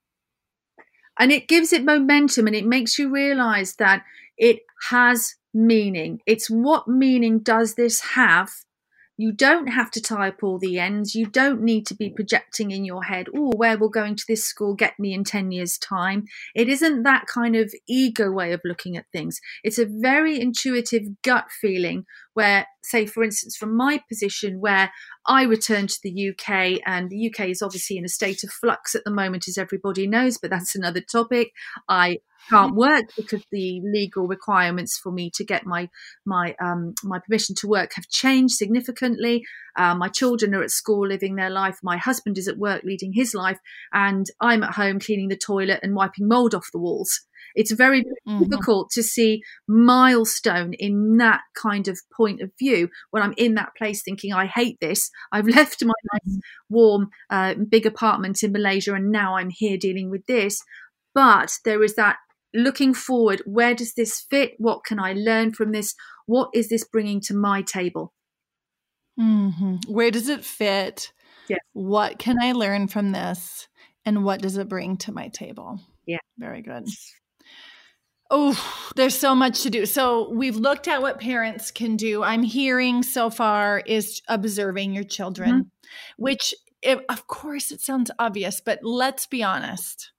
[1.19, 4.04] And it gives it momentum and it makes you realize that
[4.38, 6.19] it has meaning.
[6.26, 8.50] It's what meaning does this have
[9.17, 11.13] you don't have to tie up all the ends.
[11.13, 14.43] You don't need to be projecting in your head, oh, where will going to this
[14.43, 16.26] school get me in 10 years' time?
[16.56, 19.39] It isn't that kind of ego way of looking at things.
[19.63, 24.91] It's a very intuitive gut feeling where, say, for instance, from my position, where
[25.28, 28.95] I returned to the UK, and the UK is obviously in a state of flux
[28.95, 31.52] at the moment, as everybody knows, but that's another topic.
[31.88, 32.17] I
[32.49, 35.89] can't work because the legal requirements for me to get my
[36.25, 39.43] my um, my permission to work have changed significantly.
[39.75, 41.79] Uh, my children are at school living their life.
[41.82, 43.60] My husband is at work leading his life,
[43.91, 47.21] and I'm at home cleaning the toilet and wiping mold off the walls.
[47.56, 48.43] It's very mm-hmm.
[48.43, 53.75] difficult to see milestone in that kind of point of view when I'm in that
[53.77, 55.10] place thinking, I hate this.
[55.32, 60.10] I've left my nice, warm, uh, big apartment in Malaysia and now I'm here dealing
[60.10, 60.62] with this.
[61.13, 62.17] But there is that
[62.54, 64.54] looking forward where does this fit?
[64.58, 65.96] What can i learn from this?
[66.26, 68.13] What is this bringing to my table?
[69.20, 69.76] Mm-hmm.
[69.88, 71.12] where does it fit?
[71.48, 71.58] Yeah.
[71.74, 73.68] what can i learn from this?
[74.06, 75.80] And what does it bring to my table?
[76.06, 76.18] Yeah.
[76.38, 76.88] Very good.
[78.30, 79.86] Oh there's so much to do.
[79.86, 82.24] So we've looked at what parents can do.
[82.24, 86.24] I'm hearing so far is observing your children mm-hmm.
[86.24, 90.12] which it, of course it sounds obvious but let's be honest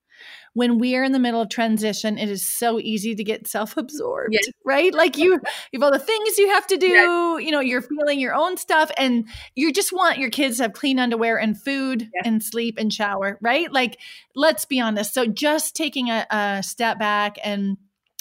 [0.55, 4.33] when we are in the middle of transition, it is so easy to get self-absorbed,
[4.33, 4.49] yes.
[4.65, 4.95] right?
[4.95, 5.33] Like you,
[5.73, 6.87] you have all the things you have to do.
[6.87, 7.45] Yes.
[7.45, 10.73] You know, you're feeling your own stuff, and you just want your kids to have
[10.73, 12.23] clean underwear and food yes.
[12.25, 13.71] and sleep and shower, right?
[13.71, 13.99] Like,
[14.35, 15.13] let's be honest.
[15.13, 17.77] So, just taking a, a step back and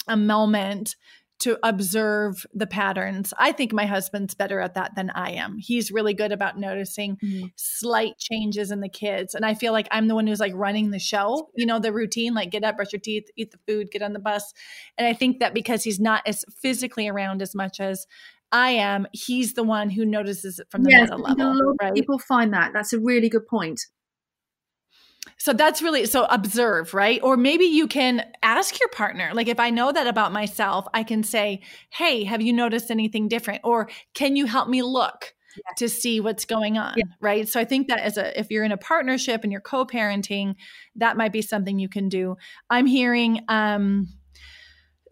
[0.08, 0.96] a moment
[1.40, 3.34] to observe the patterns.
[3.38, 5.58] I think my husband's better at that than I am.
[5.58, 7.46] He's really good about noticing mm-hmm.
[7.56, 9.34] slight changes in the kids.
[9.34, 11.92] And I feel like I'm the one who's like running the show, you know, the
[11.92, 14.54] routine, like get up, brush your teeth, eat the food, get on the bus.
[14.96, 18.06] And I think that because he's not as physically around as much as
[18.52, 21.74] I am, he's the one who notices it from the yes, meta level.
[21.82, 21.94] Right?
[21.94, 22.72] people find that.
[22.72, 23.80] That's a really good point.
[25.38, 27.20] So that's really so observe, right?
[27.22, 29.30] Or maybe you can ask your partner.
[29.34, 33.28] Like if I know that about myself, I can say, "Hey, have you noticed anything
[33.28, 35.34] different?" Or "Can you help me look?"
[35.76, 37.04] to see what's going on yeah.
[37.20, 40.56] right so i think that as a if you're in a partnership and you're co-parenting
[40.96, 42.36] that might be something you can do
[42.70, 44.08] i'm hearing um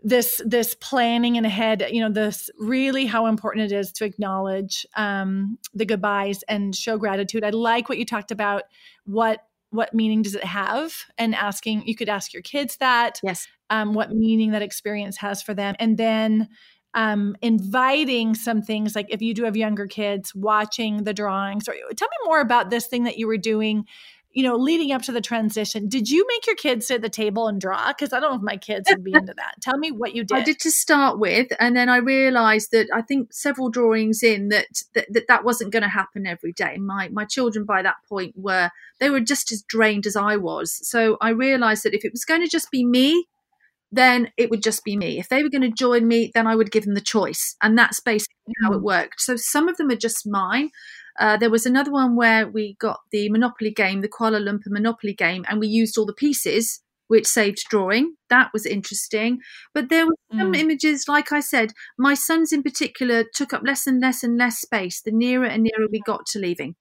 [0.02, 4.84] this this planning and ahead you know this really how important it is to acknowledge
[4.96, 8.64] um the goodbyes and show gratitude i like what you talked about
[9.04, 10.94] what what meaning does it have?
[11.18, 13.48] And asking you could ask your kids that yes.
[13.70, 15.74] um, what meaning that experience has for them.
[15.78, 16.48] And then
[16.94, 21.74] um, inviting some things like if you do have younger kids watching the drawings or
[21.96, 23.86] tell me more about this thing that you were doing
[24.32, 27.08] you know, leading up to the transition, did you make your kids sit at the
[27.08, 27.88] table and draw?
[27.88, 29.56] Because I don't know if my kids would be into that.
[29.60, 30.36] Tell me what you did.
[30.36, 34.48] I did to start with, and then I realised that I think several drawings in
[34.48, 36.78] that that that, that wasn't going to happen every day.
[36.78, 40.72] My my children by that point were they were just as drained as I was.
[40.88, 43.26] So I realised that if it was going to just be me,
[43.90, 45.18] then it would just be me.
[45.18, 47.76] If they were going to join me, then I would give them the choice, and
[47.76, 48.82] that's basically how it mm.
[48.82, 49.20] worked.
[49.20, 50.70] So some of them are just mine.
[51.18, 55.14] Uh, there was another one where we got the Monopoly game, the Kuala Lumpur Monopoly
[55.14, 58.16] game, and we used all the pieces, which saved drawing.
[58.30, 59.40] That was interesting.
[59.74, 60.58] But there were some mm.
[60.58, 64.60] images, like I said, my sons in particular took up less and less and less
[64.60, 66.74] space the nearer and nearer we got to leaving.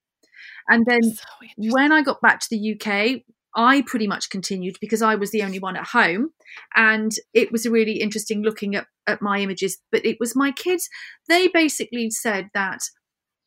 [0.69, 1.23] And then so
[1.57, 3.23] when I got back to the UK,
[3.55, 6.29] I pretty much continued because I was the only one at home.
[6.75, 9.79] And it was really interesting looking at, at my images.
[9.91, 10.89] But it was my kids,
[11.27, 12.79] they basically said that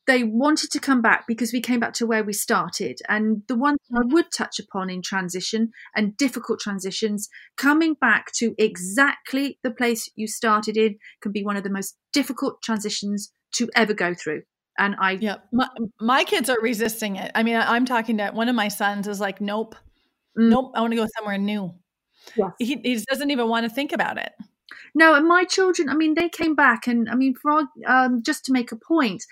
[0.07, 2.99] they wanted to come back because we came back to where we started.
[3.09, 4.14] And the one thing I mm-hmm.
[4.14, 10.27] would touch upon in transition and difficult transitions, coming back to exactly the place you
[10.27, 14.43] started in can be one of the most difficult transitions to ever go through.
[14.79, 15.69] And I, yeah, my,
[16.01, 17.31] my kids are resisting it.
[17.35, 19.77] I mean, I'm talking to one of my sons is like, nope,
[20.38, 20.49] mm.
[20.49, 21.75] nope, I want to go somewhere new.
[22.37, 22.51] Yes.
[22.59, 24.33] He, he doesn't even want to think about it.
[24.95, 28.45] No, and my children, I mean, they came back, and I mean, for um, just
[28.47, 29.25] to make a point,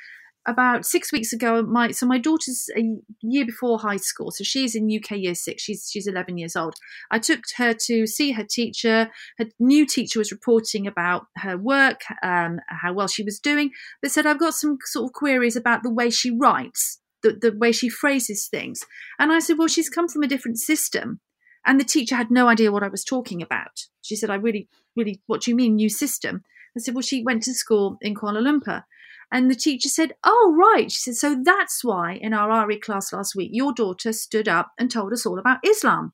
[0.46, 2.82] about six weeks ago, my so my daughter's a
[3.20, 5.62] year before high school, so she's in UK year six.
[5.62, 6.74] She's she's eleven years old.
[7.10, 9.10] I took her to see her teacher.
[9.38, 14.10] Her new teacher was reporting about her work, um, how well she was doing, but
[14.10, 17.70] said I've got some sort of queries about the way she writes, the the way
[17.70, 18.84] she phrases things.
[19.18, 21.20] And I said, well, she's come from a different system,
[21.64, 23.86] and the teacher had no idea what I was talking about.
[24.00, 26.42] She said, I really, really, what do you mean new system?
[26.76, 28.84] I said, well, she went to school in Kuala Lumpur.
[29.32, 30.92] And the teacher said, Oh, right.
[30.92, 34.72] She said, So that's why in our RE class last week, your daughter stood up
[34.78, 36.12] and told us all about Islam.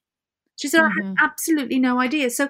[0.57, 0.87] She said, mm-hmm.
[0.87, 1.25] I had mm-hmm.
[1.25, 2.31] absolutely no idea.
[2.31, 2.49] So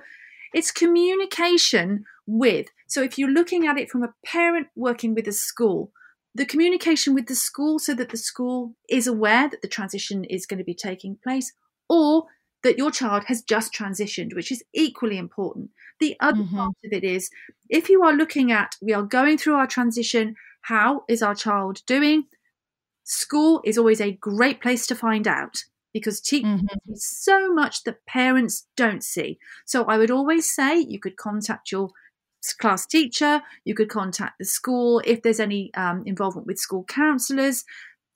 [0.54, 2.68] it's communication with.
[2.86, 5.92] So if you're looking at it from a parent working with a school,
[6.34, 10.46] the communication with the school so that the school is aware that the transition is
[10.46, 11.52] going to be taking place,
[11.88, 12.26] or
[12.62, 15.70] that your child has just transitioned, which is equally important.
[16.00, 16.56] The other mm-hmm.
[16.56, 17.30] part of it is
[17.68, 21.82] if you are looking at, we are going through our transition, how is our child
[21.86, 22.24] doing?
[23.04, 26.94] School is always a great place to find out because teachers mm-hmm.
[26.94, 29.38] so much that parents don't see.
[29.66, 31.90] So I would always say you could contact your
[32.58, 37.64] class teacher, you could contact the school if there's any um, involvement with school counsellors.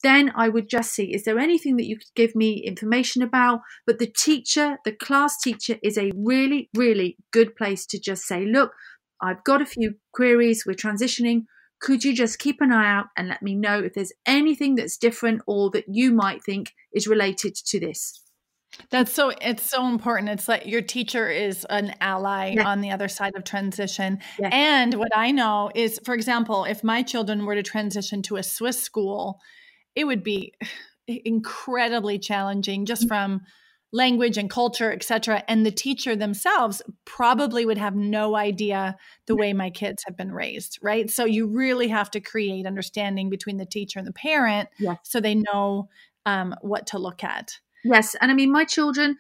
[0.03, 3.61] Then I would just see is there anything that you could give me information about?
[3.87, 8.45] But the teacher, the class teacher, is a really, really good place to just say,
[8.45, 8.73] look,
[9.21, 11.45] I've got a few queries, we're transitioning
[11.83, 14.97] could you just keep an eye out and let me know if there's anything that's
[14.97, 18.21] different or that you might think is related to this?
[18.91, 20.31] That's so it's so important.
[20.31, 24.21] It's like your teacher is an ally on the other side of transition.
[24.41, 28.43] And what I know is for example, if my children were to transition to a
[28.43, 29.41] Swiss school,
[29.95, 30.55] it would be
[31.07, 33.09] incredibly challenging just mm-hmm.
[33.09, 33.41] from
[33.93, 35.45] language and culture, etc.
[35.49, 40.33] And the teacher themselves probably would have no idea the way my kids have been
[40.33, 41.11] raised, right?
[41.11, 44.97] So you really have to create understanding between the teacher and the parent yes.
[45.03, 45.89] so they know
[46.25, 47.59] um, what to look at.
[47.85, 48.17] Yes.
[48.21, 49.17] And I mean, my children,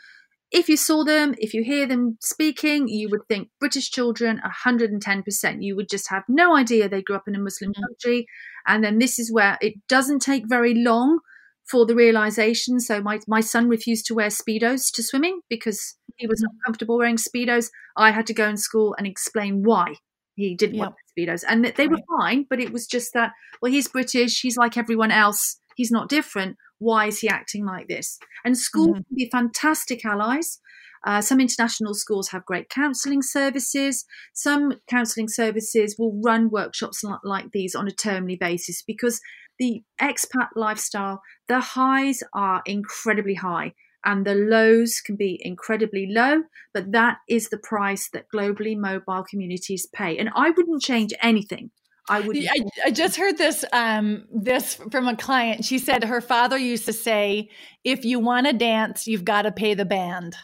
[0.50, 5.62] if you saw them, if you hear them speaking, you would think British children 110%.
[5.62, 7.82] You would just have no idea they grew up in a Muslim mm-hmm.
[7.82, 8.26] country.
[8.66, 11.18] And then this is where it doesn't take very long
[11.68, 12.80] for the realization.
[12.80, 16.98] So my, my son refused to wear Speedos to swimming because he was not comfortable
[16.98, 17.70] wearing Speedos.
[17.96, 19.94] I had to go in school and explain why
[20.34, 20.86] he didn't yep.
[20.86, 21.44] want Speedos.
[21.46, 25.10] And they were fine, but it was just that, well, he's British, he's like everyone
[25.10, 26.56] else, he's not different.
[26.78, 28.18] Why is he acting like this?
[28.44, 29.02] And school mm-hmm.
[29.02, 30.58] can be fantastic allies.
[31.04, 34.04] Uh, some international schools have great counselling services.
[34.34, 39.20] Some counselling services will run workshops like these on a termly basis because
[39.58, 46.42] the expat lifestyle, the highs are incredibly high and the lows can be incredibly low,
[46.74, 50.18] but that is the price that globally mobile communities pay.
[50.18, 51.70] And I wouldn't change anything.
[52.08, 52.36] I would.
[52.36, 55.64] I, I, just heard this um, this from a client.
[55.64, 57.48] She said her father used to say,
[57.84, 60.34] "If you want to dance, you've got to pay the band."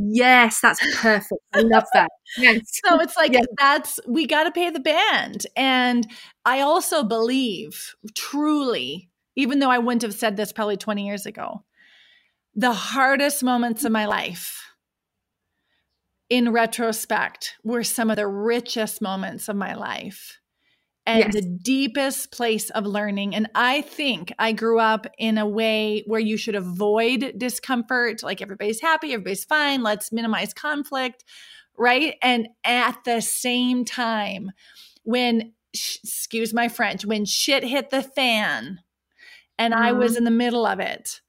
[0.00, 1.42] Yes, that's perfect.
[1.52, 2.08] I love that.
[2.36, 2.60] Yes.
[2.86, 3.46] so it's like yes.
[3.58, 5.44] that's we got to pay the band.
[5.56, 6.06] And
[6.44, 11.64] I also believe truly, even though I wouldn't have said this probably 20 years ago,
[12.54, 14.62] the hardest moments of my life
[16.30, 20.38] in retrospect were some of the richest moments of my life
[21.08, 21.32] and yes.
[21.32, 23.34] the deepest place of learning.
[23.34, 28.42] And I think I grew up in a way where you should avoid discomfort, like
[28.42, 31.24] everybody's happy, everybody's fine, let's minimize conflict,
[31.78, 32.16] right?
[32.20, 34.50] And at the same time,
[35.02, 38.80] when, excuse my French, when shit hit the fan
[39.58, 39.82] and mm-hmm.
[39.82, 40.18] I was mm-hmm.
[40.18, 41.22] in the middle of it,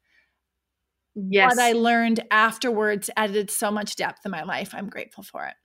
[1.15, 1.55] yes.
[1.55, 4.71] what I learned afterwards added so much depth in my life.
[4.73, 5.55] I'm grateful for it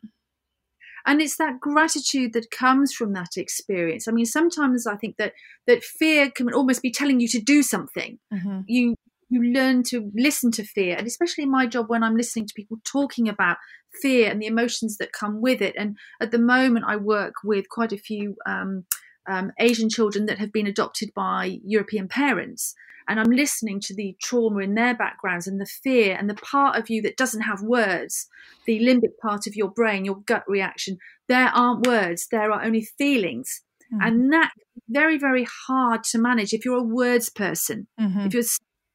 [1.06, 5.32] and it's that gratitude that comes from that experience i mean sometimes i think that
[5.66, 8.60] that fear can almost be telling you to do something mm-hmm.
[8.66, 8.94] you
[9.30, 12.54] you learn to listen to fear and especially in my job when i'm listening to
[12.54, 13.56] people talking about
[14.02, 17.68] fear and the emotions that come with it and at the moment i work with
[17.68, 18.84] quite a few um,
[19.26, 22.74] um, Asian children that have been adopted by European parents.
[23.08, 26.78] And I'm listening to the trauma in their backgrounds and the fear and the part
[26.78, 28.28] of you that doesn't have words,
[28.66, 30.98] the limbic part of your brain, your gut reaction.
[31.28, 33.62] There aren't words, there are only feelings.
[33.92, 34.06] Mm-hmm.
[34.06, 34.52] And that
[34.88, 38.26] very, very hard to manage if you're a words person, mm-hmm.
[38.26, 38.34] if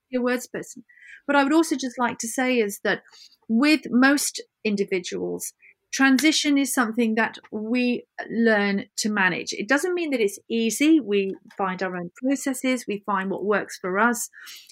[0.10, 0.84] you're a words person.
[1.28, 3.04] But I would also just like to say is that
[3.48, 5.54] with most individuals,
[5.92, 9.54] transition is something that we learn to manage.
[9.54, 11.00] It doesn't mean that it's easy.
[11.00, 14.30] We find our own processes, we find what works for us.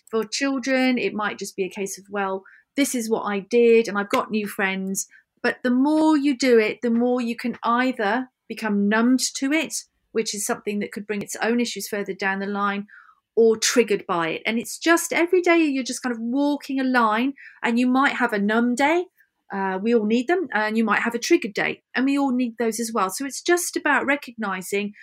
[0.10, 2.44] For children, it might just be a case of, well,
[2.76, 5.08] this is what I did and I've got new friends.
[5.42, 9.84] But the more you do it, the more you can either become numbed to it,
[10.12, 12.88] which is something that could bring its own issues further down the line,
[13.36, 14.42] or triggered by it.
[14.46, 18.14] And it's just every day you're just kind of walking a line, and you might
[18.14, 19.06] have a numb day
[19.52, 22.32] uh, we all need them, and you might have a trigger date, and we all
[22.32, 23.10] need those as well.
[23.10, 24.94] So it's just about recognizing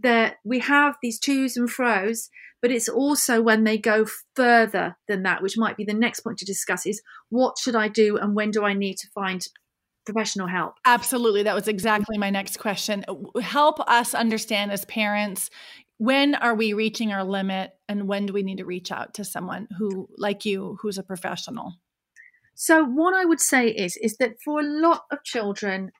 [0.00, 2.30] that we have these twos and fros,
[2.60, 6.38] but it's also when they go further than that, which might be the next point
[6.38, 9.46] to discuss is what should I do and when do I need to find
[10.04, 10.74] professional help?
[10.84, 11.42] Absolutely.
[11.42, 13.04] That was exactly my next question.
[13.40, 15.50] Help us understand as parents
[15.98, 19.24] when are we reaching our limit and when do we need to reach out to
[19.24, 21.74] someone who like you who's a professional
[22.54, 25.90] so what I would say is is that for a lot of children,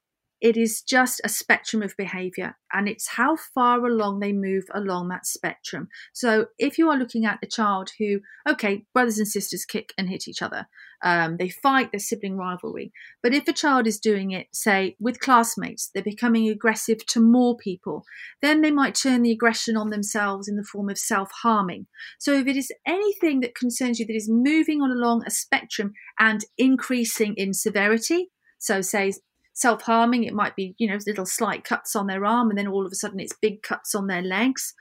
[0.40, 5.08] it is just a spectrum of behavior and it's how far along they move along
[5.08, 5.88] that spectrum.
[6.12, 10.08] So if you are looking at a child who, okay, brothers and sisters kick and
[10.08, 10.66] hit each other,
[11.04, 12.90] um, they fight, their sibling rivalry.
[13.22, 17.56] But if a child is doing it, say, with classmates, they're becoming aggressive to more
[17.56, 18.04] people,
[18.40, 21.86] then they might turn the aggression on themselves in the form of self harming.
[22.18, 25.92] So if it is anything that concerns you that is moving on along a spectrum
[26.18, 29.12] and increasing in severity, so say
[29.52, 30.24] self harming.
[30.24, 32.92] It might be, you know, little slight cuts on their arm, and then all of
[32.92, 34.74] a sudden it's big cuts on their legs.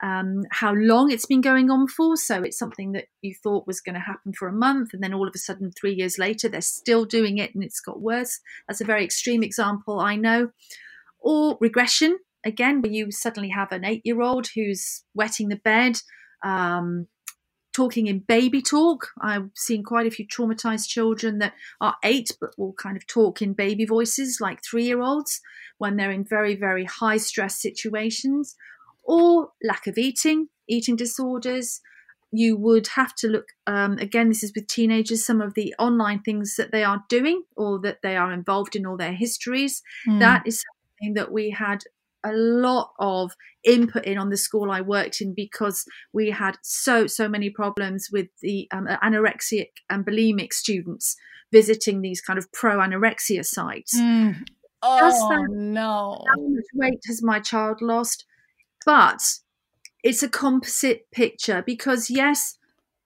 [0.00, 2.16] Um, how long it's been going on for.
[2.16, 5.14] So it's something that you thought was going to happen for a month, and then
[5.14, 8.40] all of a sudden, three years later, they're still doing it and it's got worse.
[8.66, 10.50] That's a very extreme example, I know.
[11.20, 16.00] Or regression, again, where you suddenly have an eight year old who's wetting the bed.
[16.44, 17.08] Um,
[17.78, 19.10] talking in baby talk.
[19.20, 23.40] I've seen quite a few traumatized children that are eight but will kind of talk
[23.40, 25.40] in baby voices like three year olds
[25.78, 28.56] when they're in very, very high stress situations,
[29.08, 31.80] or lack of eating, eating disorders.
[32.30, 36.20] You would have to look, um, again, this is with teenagers, some of the online
[36.20, 39.82] things that they are doing or that they are involved in, all their histories.
[40.06, 40.20] Mm.
[40.20, 41.84] That is something that we had
[42.22, 43.32] a lot of
[43.64, 48.08] input in on the school I worked in because we had so so many problems
[48.12, 51.16] with the um, anorexic and bulimic students
[51.50, 53.98] visiting these kind of pro anorexia sites.
[53.98, 54.44] Mm.
[54.82, 56.24] Oh that, no!
[56.28, 58.24] How much weight has my child lost?
[58.88, 59.20] But
[60.02, 62.56] it's a composite picture because yes,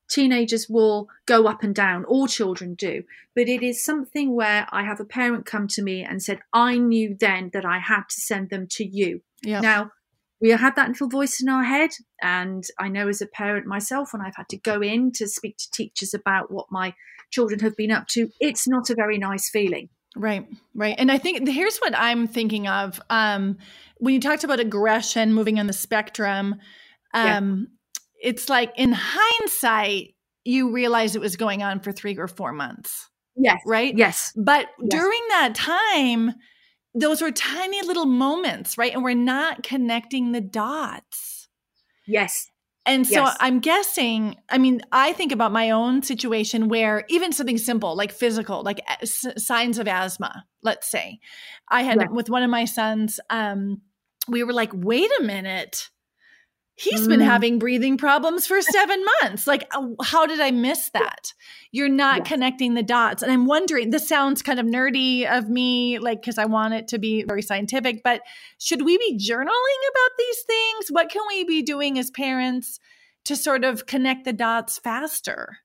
[0.09, 3.03] teenagers will go up and down, all children do.
[3.35, 6.77] But it is something where I have a parent come to me and said, I
[6.77, 9.23] knew then that I had to send them to you.
[9.43, 9.61] Yep.
[9.61, 9.91] Now,
[10.39, 11.89] we had that little voice in our head.
[12.21, 15.57] And I know as a parent myself, when I've had to go in to speak
[15.57, 16.93] to teachers about what my
[17.29, 19.89] children have been up to, it's not a very nice feeling.
[20.15, 20.95] Right, right.
[20.97, 23.01] And I think here's what I'm thinking of.
[23.09, 23.57] Um,
[24.03, 26.55] when you talked about aggression moving on the spectrum,
[27.13, 27.69] um,
[28.21, 33.09] it's like in hindsight, you realize it was going on for three or four months.
[33.37, 33.61] Yes.
[33.65, 33.97] Right?
[33.97, 34.33] Yes.
[34.35, 34.89] But yes.
[34.89, 36.33] during that time,
[36.93, 38.93] those were tiny little moments, right?
[38.93, 41.47] And we're not connecting the dots.
[42.05, 42.49] Yes.
[42.85, 43.37] And so yes.
[43.39, 48.11] I'm guessing, I mean, I think about my own situation where even something simple like
[48.11, 51.19] physical, like s- signs of asthma, let's say.
[51.69, 52.07] I had yeah.
[52.11, 53.79] with one of my sons, um,
[54.27, 55.89] we were like, wait a minute
[56.75, 57.09] he's mm.
[57.09, 59.47] been having breathing problems for seven months.
[59.47, 61.33] Like, uh, how did I miss that?
[61.71, 62.27] You're not yes.
[62.27, 63.21] connecting the dots.
[63.21, 66.87] And I'm wondering, this sounds kind of nerdy of me, like, because I want it
[66.89, 68.21] to be very scientific, but
[68.57, 70.89] should we be journaling about these things?
[70.89, 72.79] What can we be doing as parents
[73.25, 75.57] to sort of connect the dots faster?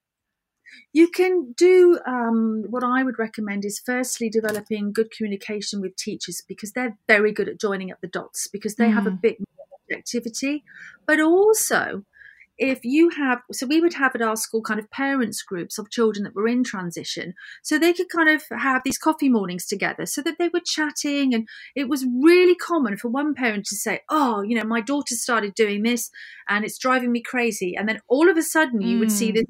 [0.93, 6.43] You can do um, what I would recommend is firstly developing good communication with teachers
[6.47, 8.95] because they're very good at joining up the dots because they mm.
[8.95, 10.64] have a bit more objectivity,
[11.07, 12.05] but also
[12.59, 15.91] if you have so we would have at our school kind of parents groups of
[15.91, 20.05] children that were in transition so they could kind of have these coffee mornings together
[20.05, 24.01] so that they were chatting and it was really common for one parent to say
[24.09, 26.11] oh you know my daughter started doing this
[26.49, 29.01] and it's driving me crazy and then all of a sudden you mm.
[29.01, 29.37] would see mm.
[29.37, 29.45] this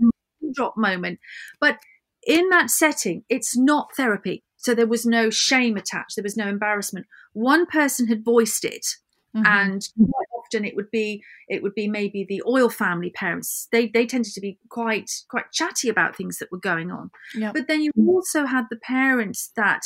[0.54, 1.18] drop moment
[1.60, 1.78] but
[2.26, 6.48] in that setting it's not therapy so there was no shame attached there was no
[6.48, 8.86] embarrassment one person had voiced it
[9.36, 9.46] Mm-hmm.
[9.46, 9.88] And
[10.36, 13.68] often it would be it would be maybe the oil family parents.
[13.72, 17.10] They they tended to be quite quite chatty about things that were going on.
[17.34, 17.54] Yep.
[17.54, 19.82] But then you also had the parents that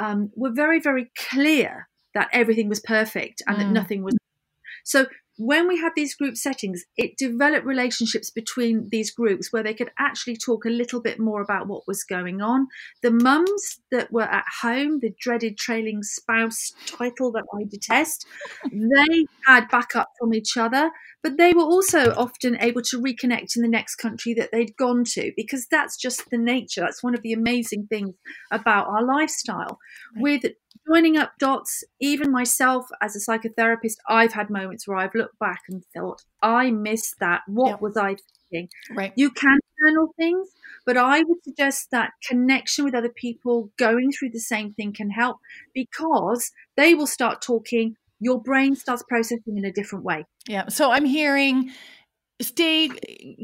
[0.00, 3.72] um, were very very clear that everything was perfect and that Mm.
[3.72, 4.16] nothing was.
[4.84, 5.06] So
[5.38, 9.90] when we had these group settings, it developed relationships between these groups where they could
[9.98, 12.66] actually talk a little bit more about what was going on.
[13.02, 18.26] The mums that were at home, the dreaded trailing spouse title that I detest,
[18.72, 20.90] they had backup from each other,
[21.22, 25.04] but they were also often able to reconnect in the next country that they'd gone
[25.04, 26.80] to because that's just the nature.
[26.80, 28.14] That's one of the amazing things
[28.50, 29.78] about our lifestyle.
[30.14, 30.22] Right.
[30.22, 30.52] With
[30.86, 35.62] joining up dots, even myself as a psychotherapist, I've had moments where I've looked back
[35.68, 37.42] and thought, I missed that.
[37.46, 38.16] What was I
[38.50, 38.68] thinking?
[38.94, 39.12] Right.
[39.16, 40.48] You can journal things,
[40.86, 45.10] but I would suggest that connection with other people going through the same thing can
[45.10, 45.38] help
[45.74, 47.96] because they will start talking.
[48.20, 50.24] Your brain starts processing in a different way.
[50.48, 50.68] Yeah.
[50.68, 51.70] So I'm hearing
[52.40, 52.88] stay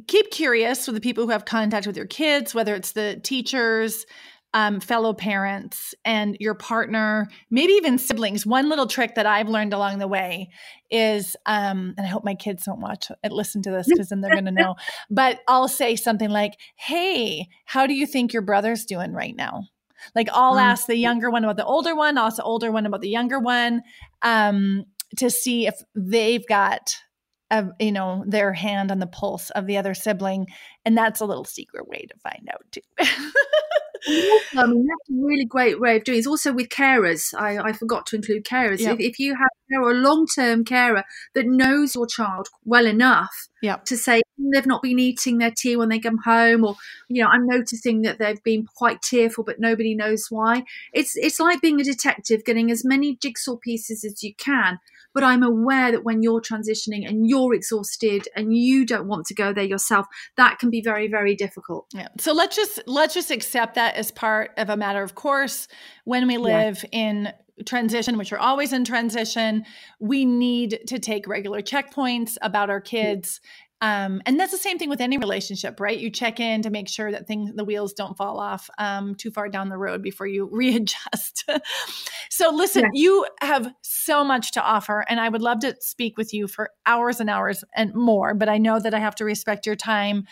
[0.07, 4.07] keep curious with the people who have contact with your kids, whether it's the teachers,
[4.53, 8.47] um, fellow parents, and your partner, maybe even siblings.
[8.47, 10.49] One little trick that I've learned along the way
[10.91, 14.21] is, um, and I hope my kids don't watch and listen to this because then
[14.21, 14.77] they're going to know.
[15.11, 19.65] But I'll say something like, "Hey, how do you think your brother's doing right now?"
[20.15, 20.63] Like I'll Mm.
[20.63, 23.09] ask the younger one about the older one, I'll ask the older one about the
[23.09, 23.83] younger one,
[24.23, 24.85] um,
[25.19, 26.97] to see if they've got
[27.51, 30.47] a, you know their hand on the pulse of the other sibling,
[30.85, 32.81] and that's a little secret way to find out too.
[34.07, 36.19] Also, I mean, that's a really great way of doing it.
[36.21, 37.33] It's also with carers.
[37.35, 38.81] I, I forgot to include carers.
[38.81, 38.93] Yeah.
[38.93, 39.49] If, if you have
[39.83, 43.77] a long term carer that knows your child well enough Yeah.
[43.87, 46.77] to say "Mm, they've not been eating their tea when they come home, or
[47.09, 50.65] you know, I'm noticing that they've been quite tearful, but nobody knows why.
[50.93, 54.79] It's it's like being a detective, getting as many jigsaw pieces as you can.
[55.15, 59.35] But I'm aware that when you're transitioning and you're exhausted and you don't want to
[59.35, 60.07] go there yourself,
[60.37, 61.87] that can be very very difficult.
[61.95, 62.09] Yeah.
[62.19, 65.69] So let's just let's just accept that as part of a matter of course.
[66.05, 67.33] When we live in
[67.65, 69.65] transition, which are always in transition,
[70.01, 73.41] we need to take regular checkpoints about our kids.
[73.85, 75.99] Um, and that's the same thing with any relationship, right?
[75.99, 79.31] You check in to make sure that things, the wheels don't fall off um, too
[79.31, 81.45] far down the road before you readjust.
[82.31, 82.89] so, listen, Yeah.
[82.95, 86.71] you have so much to offer, and I would love to speak with you for
[86.87, 88.33] hours and hours and more.
[88.33, 90.25] But I know that I have to respect your time.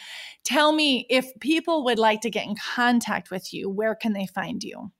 [0.45, 4.27] Tell me if people would like to get in contact with you, where can they
[4.27, 4.91] find you?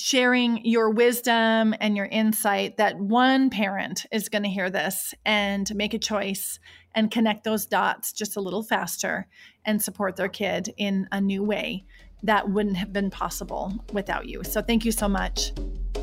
[0.01, 5.73] sharing your wisdom and your insight that one parent is going to hear this and
[5.75, 6.59] make a choice
[6.95, 9.27] and connect those dots just a little faster
[9.63, 11.85] and support their kid in a new way
[12.23, 14.43] that wouldn't have been possible without you.
[14.43, 15.53] So thank you so much.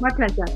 [0.00, 0.46] My pleasure.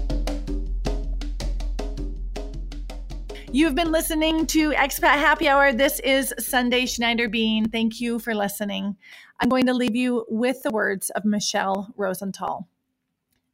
[3.50, 5.72] You've been listening to Expat Happy Hour.
[5.72, 7.68] This is Sundae Schneider Bean.
[7.68, 8.96] Thank you for listening.
[9.40, 12.68] I'm going to leave you with the words of Michelle Rosenthal.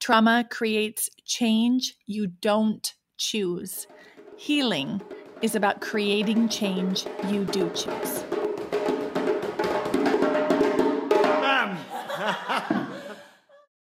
[0.01, 3.87] Trauma creates change you don't choose.
[4.37, 5.03] Healing
[5.43, 8.25] is about creating change you do choose.